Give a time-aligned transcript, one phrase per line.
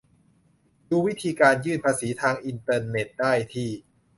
[0.89, 3.69] ดูวิธีการยื่นภาษีทางอินเทอร์เน็ตได้ที่